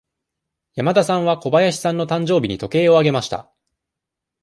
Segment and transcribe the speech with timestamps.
[0.73, 3.51] 山田さんは小林さんの誕生日に時計をあげました。